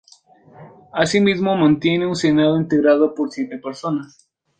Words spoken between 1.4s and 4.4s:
mantiene un Senado integrado por siete personas.